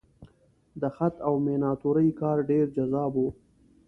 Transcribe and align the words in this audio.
د 0.81 0.83
خط 0.95 1.15
او 1.27 1.33
میناتورۍ 1.45 2.09
کار 2.21 2.37
ډېر 2.49 2.65
جذاب 2.77 3.13
و. 3.23 3.25